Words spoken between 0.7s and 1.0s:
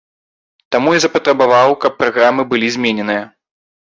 Таму